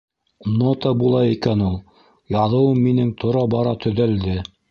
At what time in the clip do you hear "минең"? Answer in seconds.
2.87-3.13